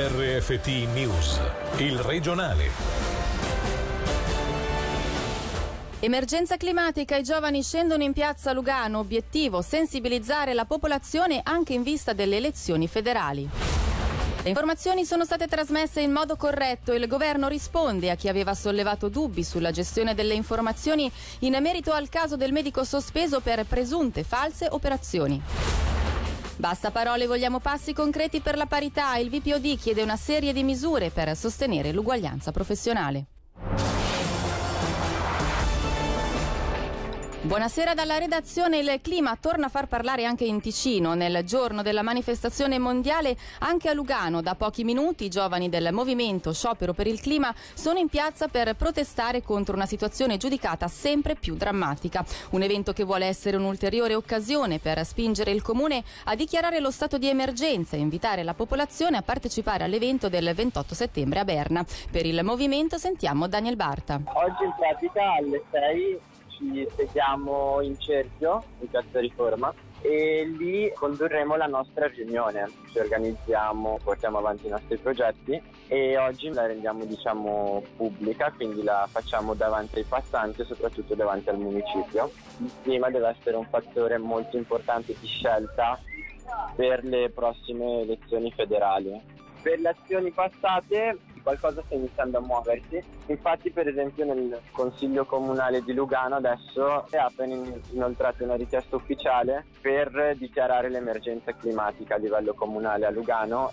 [0.00, 1.40] RFT News,
[1.78, 2.70] il regionale.
[5.98, 12.12] Emergenza climatica, i giovani scendono in piazza Lugano, obiettivo sensibilizzare la popolazione anche in vista
[12.12, 13.48] delle elezioni federali.
[14.40, 16.92] Le informazioni sono state trasmesse in modo corretto.
[16.92, 21.10] Il governo risponde a chi aveva sollevato dubbi sulla gestione delle informazioni
[21.40, 25.97] in merito al caso del medico sospeso per presunte false operazioni.
[26.58, 29.16] Basta parole, vogliamo passi concreti per la parità.
[29.16, 33.26] Il VPOD chiede una serie di misure per sostenere l'uguaglianza professionale.
[37.40, 38.78] Buonasera dalla redazione.
[38.78, 41.14] Il clima torna a far parlare anche in Ticino.
[41.14, 46.52] Nel giorno della manifestazione mondiale, anche a Lugano, da pochi minuti i giovani del movimento
[46.52, 51.54] Sciopero per il clima sono in piazza per protestare contro una situazione giudicata sempre più
[51.54, 52.24] drammatica.
[52.50, 57.18] Un evento che vuole essere un'ulteriore occasione per spingere il comune a dichiarare lo stato
[57.18, 61.86] di emergenza e invitare la popolazione a partecipare all'evento del 28 settembre a Berna.
[62.10, 64.20] Per il movimento sentiamo Daniel Barta.
[64.24, 66.20] Oggi in pratica alle 6
[66.58, 73.98] ci sediamo in cerchio in Piazza Riforma e lì condurremo la nostra riunione, ci organizziamo,
[74.02, 79.98] portiamo avanti i nostri progetti e oggi la rendiamo diciamo pubblica, quindi la facciamo davanti
[79.98, 82.30] ai passanti e soprattutto davanti al municipio.
[82.58, 85.98] Il clima deve essere un fattore molto importante di scelta
[86.76, 89.20] per le prossime elezioni federali.
[89.60, 91.18] Per le azioni passate
[91.48, 93.02] qualcosa sta iniziando a muoversi.
[93.26, 97.54] Infatti, per esempio, nel Consiglio Comunale di Lugano adesso è appena
[97.92, 103.72] inoltrata una richiesta ufficiale per dichiarare l'emergenza climatica a livello comunale a Lugano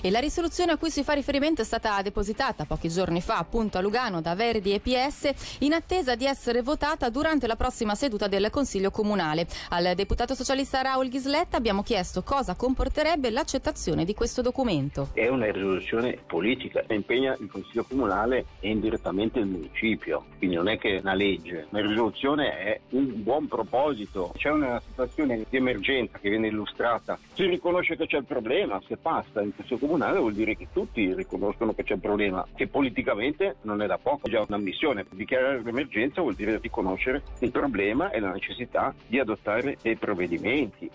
[0.00, 3.78] e la risoluzione a cui si fa riferimento è stata depositata pochi giorni fa appunto
[3.78, 8.28] a Lugano da Verdi e PS in attesa di essere votata durante la prossima seduta
[8.28, 9.46] del Consiglio Comunale.
[9.70, 15.10] Al deputato socialista Raul Ghisletta abbiamo chiesto cosa comporterebbe l'accettazione di questo documento.
[15.12, 20.78] È una risoluzione politica, impegna il Consiglio Comunale e indirettamente il municipio, quindi non è
[20.78, 24.32] che è una legge, la risoluzione è un buon proposito.
[24.36, 28.96] C'è una situazione di emergenza che viene illustrata, si riconosce che c'è il problema, se
[28.96, 33.82] passa comunale comunale vuol dire che tutti riconoscono che c'è un problema, che politicamente non
[33.82, 35.04] è da poco, è già un'ammissione.
[35.10, 40.90] Dichiarare l'emergenza vuol dire riconoscere il problema e la necessità di adottare dei provvedimenti.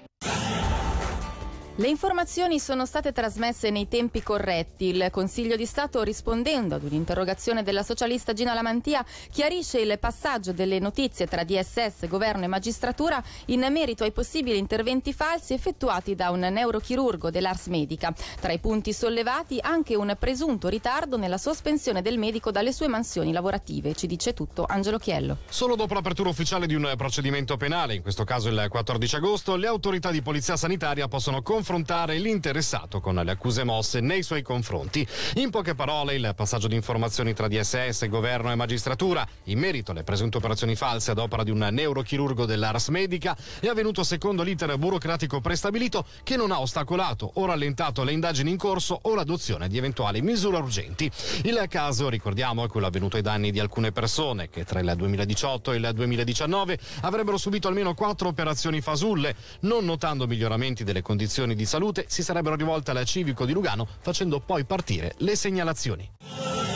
[1.80, 4.88] Le informazioni sono state trasmesse nei tempi corretti.
[4.88, 9.02] Il Consiglio di Stato, rispondendo ad un'interrogazione della socialista Gina Lamantia,
[9.32, 15.14] chiarisce il passaggio delle notizie tra DSS, governo e magistratura in merito ai possibili interventi
[15.14, 18.14] falsi effettuati da un neurochirurgo dell'Ars Medica.
[18.42, 23.32] Tra i punti sollevati anche un presunto ritardo nella sospensione del medico dalle sue mansioni
[23.32, 23.96] lavorative.
[23.96, 25.38] Ci dice tutto Angelo Chiello.
[25.48, 29.68] Solo dopo l'apertura ufficiale di un procedimento penale, in questo caso il 14 agosto, le
[29.68, 35.06] autorità di polizia sanitaria possono confermare confrontare l'interessato con le accuse mosse nei suoi confronti.
[35.36, 40.04] In poche parole, il passaggio di informazioni tra DSS, governo e magistratura in merito alle
[40.04, 45.42] presunte operazioni false ad opera di un neurochirurgo dell'Ars Medica è avvenuto secondo l'iter burocratico
[45.42, 50.24] prestabilito che non ha ostacolato o rallentato le indagini in corso o l'adozione di eventuali
[50.24, 51.12] misure urgenti.
[51.44, 55.74] Il caso, ricordiamo, è quello avvenuto ai danni di alcune persone che tra il 2018
[55.74, 61.59] e il 2019 avrebbero subito almeno quattro operazioni fasulle, non notando miglioramenti delle condizioni di
[61.66, 66.69] salute si sarebbero rivolte al civico di Lugano facendo poi partire le segnalazioni.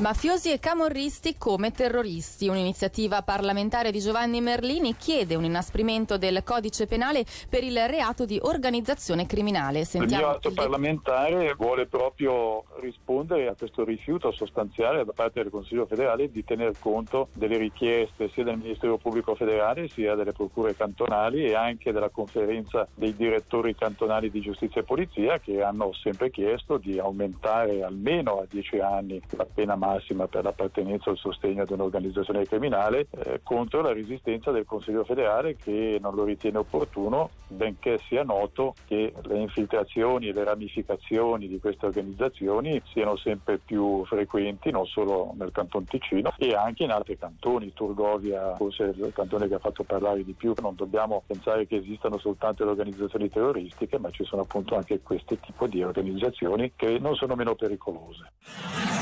[0.00, 2.48] Mafiosi e camorristi come terroristi.
[2.48, 8.38] Un'iniziativa parlamentare di Giovanni Merlini chiede un inasprimento del codice penale per il reato di
[8.40, 9.84] organizzazione criminale.
[9.84, 15.52] Sentiamo il mio atto parlamentare vuole proprio rispondere a questo rifiuto sostanziale da parte del
[15.52, 20.74] Consiglio federale di tener conto delle richieste sia del Ministero Pubblico federale sia delle procure
[20.74, 26.30] cantonali e anche della conferenza dei direttori cantonali di giustizia e polizia che hanno sempre
[26.30, 31.18] chiesto di aumentare almeno a 10 anni la pena massima massima per l'appartenenza o il
[31.18, 36.58] sostegno ad un'organizzazione criminale eh, contro la resistenza del Consiglio federale che non lo ritiene
[36.58, 43.58] opportuno, benché sia noto che le infiltrazioni e le ramificazioni di queste organizzazioni siano sempre
[43.58, 47.72] più frequenti, non solo nel Canton Ticino e anche in altri cantoni.
[47.72, 51.76] Turgovia forse è il cantone che ha fatto parlare di più, non dobbiamo pensare che
[51.76, 56.98] esistano soltanto le organizzazioni terroristiche, ma ci sono appunto anche questo tipo di organizzazioni che
[56.98, 58.99] non sono meno pericolose.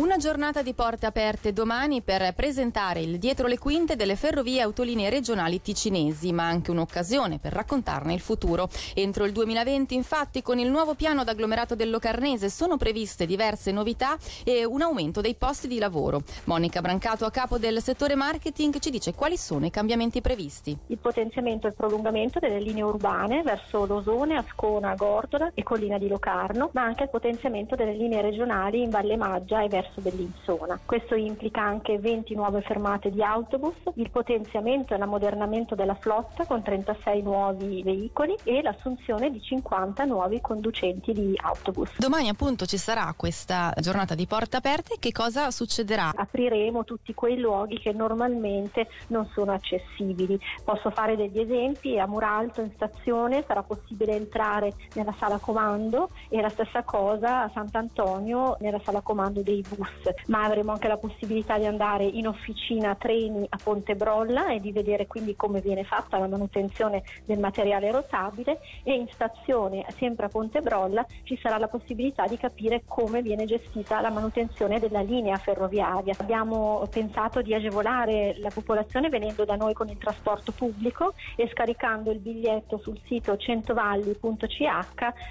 [0.00, 5.10] Una giornata di porte aperte domani per presentare il dietro le quinte delle ferrovie autolinee
[5.10, 8.70] regionali ticinesi, ma anche un'occasione per raccontarne il futuro.
[8.94, 14.16] Entro il 2020, infatti, con il nuovo piano d'agglomerato del Locarnese sono previste diverse novità
[14.42, 16.22] e un aumento dei posti di lavoro.
[16.44, 20.74] Monica Brancato, a capo del settore marketing, ci dice quali sono i cambiamenti previsti.
[20.86, 26.08] Il potenziamento e il prolungamento delle linee urbane verso Losone, Ascona, Gordola e Collina di
[26.08, 30.78] Locarno, ma anche il potenziamento delle linee regionali in Valle Maggia e verso verso Bellinzona.
[30.84, 36.62] Questo implica anche 20 nuove fermate di autobus, il potenziamento e l'ammodernamento della flotta con
[36.62, 41.98] 36 nuovi veicoli e l'assunzione di 50 nuovi conducenti di autobus.
[41.98, 46.12] Domani appunto ci sarà questa giornata di porte aperte, che cosa succederà?
[46.14, 50.38] Apriremo tutti quei luoghi che normalmente non sono accessibili.
[50.64, 56.40] Posso fare degli esempi, a Muralto in stazione sarà possibile entrare nella sala comando e
[56.40, 61.58] la stessa cosa a Sant'Antonio nella sala comando dei bus, ma avremo anche la possibilità
[61.58, 66.18] di andare in officina treni a Ponte Brolla e di vedere quindi come viene fatta
[66.18, 71.68] la manutenzione del materiale rotabile e in stazione sempre a Ponte Brolla ci sarà la
[71.68, 76.14] possibilità di capire come viene gestita la manutenzione della linea ferroviaria.
[76.18, 82.10] Abbiamo pensato di agevolare la popolazione venendo da noi con il trasporto pubblico e scaricando
[82.10, 84.58] il biglietto sul sito centovalli.ch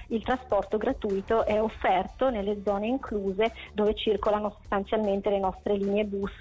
[0.08, 6.06] il trasporto gratuito è offerto nelle zone incluse dove circola circolano sostanzialmente le nostre linee
[6.06, 6.31] bus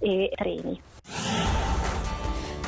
[0.00, 0.80] e treni.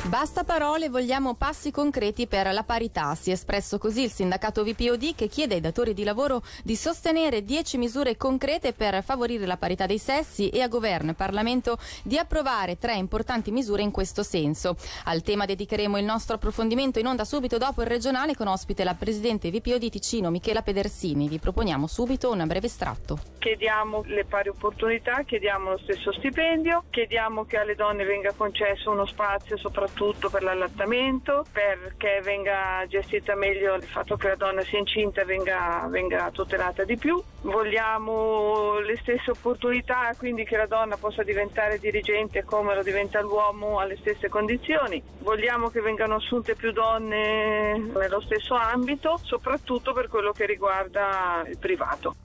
[0.09, 3.13] Basta parole, vogliamo passi concreti per la parità.
[3.13, 7.43] Si è espresso così il sindacato VPOD che chiede ai datori di lavoro di sostenere
[7.43, 12.17] 10 misure concrete per favorire la parità dei sessi e a governo e Parlamento di
[12.17, 14.77] approvare tre importanti misure in questo senso.
[15.05, 18.95] Al tema dedicheremo il nostro approfondimento in onda subito dopo il regionale con ospite la
[18.95, 21.29] presidente VPOD Ticino Michela Pedersini.
[21.29, 23.19] Vi proponiamo subito un breve estratto.
[23.37, 29.05] Chiediamo le pari opportunità, chiediamo lo stesso stipendio, chiediamo che alle donne venga concesso uno
[29.05, 34.79] spazio soprattutto soprattutto per l'allattamento, perché venga gestita meglio il fatto che la donna sia
[34.79, 37.21] incinta venga, venga tutelata di più.
[37.41, 43.79] Vogliamo le stesse opportunità, quindi che la donna possa diventare dirigente come lo diventa l'uomo
[43.79, 45.03] alle stesse condizioni.
[45.19, 51.57] Vogliamo che vengano assunte più donne nello stesso ambito, soprattutto per quello che riguarda il
[51.57, 52.15] privato.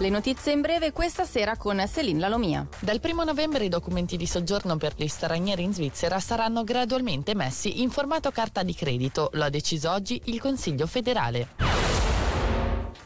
[0.00, 2.66] Le notizie in breve questa sera con Céline Lalomia.
[2.78, 7.82] Dal 1 novembre i documenti di soggiorno per gli stranieri in Svizzera saranno gradualmente messi
[7.82, 11.48] in formato carta di credito, lo ha deciso oggi il Consiglio federale.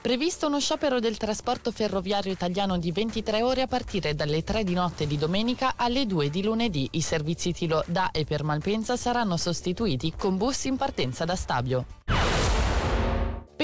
[0.00, 4.74] Previsto uno sciopero del trasporto ferroviario italiano di 23 ore a partire dalle 3 di
[4.74, 6.88] notte di domenica alle 2 di lunedì.
[6.92, 11.86] I servizi Tilo da e per Malpensa saranno sostituiti con bus in partenza da Stabio.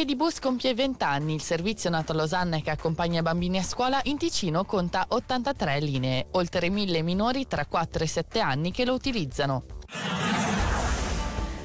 [0.01, 4.17] Pedibus compie 20 anni, il servizio nato a Losanna che accompagna bambini a scuola in
[4.17, 9.80] Ticino conta 83 linee, oltre 1000 minori tra 4 e 7 anni che lo utilizzano.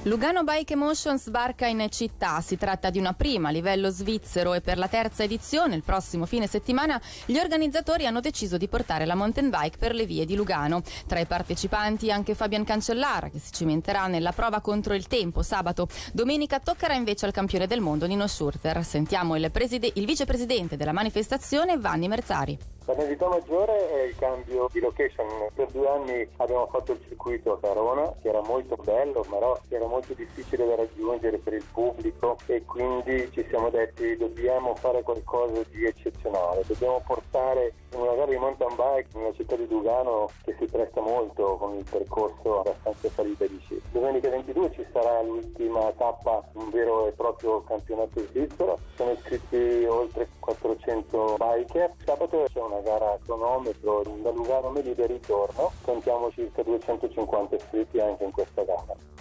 [0.06, 2.40] Lugano Bike Emotion sbarca in città.
[2.40, 6.28] Si tratta di una prima a livello svizzero e per la terza edizione, il prossimo
[6.28, 10.36] fine settimana, gli organizzatori hanno deciso di portare la mountain bike per le vie di
[10.36, 10.84] Lugano.
[11.07, 15.88] Tra i partecipanti anche Fabian Cancellara, che si cimenterà nella prova contro il tempo sabato.
[16.13, 18.86] Domenica toccherà invece al campione del mondo Nino Schurter.
[18.86, 22.75] Sentiamo il, preside- il vicepresidente della manifestazione, Vanni Merzari.
[22.87, 25.25] La novità maggiore è il cambio di location.
[25.55, 29.87] Per due anni abbiamo fatto il circuito a Verona, che era molto bello, però era
[29.87, 35.63] molto difficile da raggiungere per il pubblico e quindi ci siamo detti dobbiamo fare qualcosa
[35.71, 40.65] di eccezionale, dobbiamo portare una gara di mountain bike nella città di Lugano che si
[40.65, 43.81] presta molto con il percorso abbastanza salita di sci.
[43.92, 50.28] Domenica 22 ci sarà l'ultima tappa, un vero e proprio campionato svizzero, sono iscritti oltre
[50.40, 51.94] 400 biker.
[52.04, 58.23] Sabato c'è una gara a cronometro da Lugano Melide ritorno, contiamo circa 250 iscritti anche
[58.23, 59.15] in questa gara.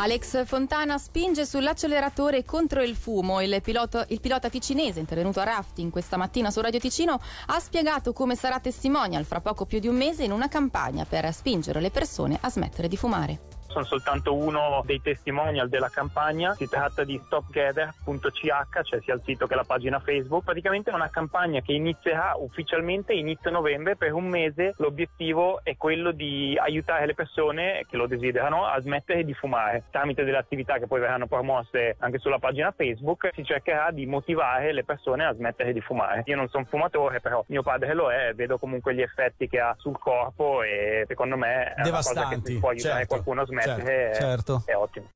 [0.00, 3.40] Alex Fontana spinge sull'acceleratore contro il fumo.
[3.40, 8.12] Il pilota, il pilota ticinese intervenuto a rafting questa mattina su Radio Ticino ha spiegato
[8.12, 11.90] come sarà testimonial fra poco più di un mese in una campagna per spingere le
[11.90, 16.54] persone a smettere di fumare sono soltanto uno dei testimonial della campagna.
[16.54, 20.44] Si tratta di stopgather.ch, cioè sia il sito che la pagina Facebook.
[20.44, 24.74] Praticamente è una campagna che inizierà ufficialmente inizio novembre per un mese.
[24.78, 29.84] L'obiettivo è quello di aiutare le persone che lo desiderano a smettere di fumare.
[29.90, 34.72] Tramite delle attività che poi verranno promosse anche sulla pagina Facebook si cercherà di motivare
[34.72, 36.22] le persone a smettere di fumare.
[36.26, 39.74] Io non sono fumatore, però mio padre lo è, vedo comunque gli effetti che ha
[39.78, 43.06] sul corpo e secondo me è una cosa che può aiutare certo.
[43.06, 44.62] qualcuno a smettere certo, è, certo.
[44.64, 45.06] è ottimo.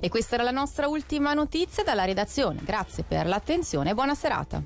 [0.00, 2.60] E questa era la nostra ultima notizia dalla redazione.
[2.62, 4.62] Grazie per l'attenzione e buona serata.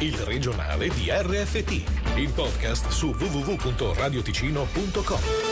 [0.00, 1.82] il regionale di RFT,
[2.16, 5.47] il podcast su www.radioticino.com.